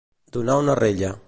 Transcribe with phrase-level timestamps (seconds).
[0.37, 1.19] Donar una rella.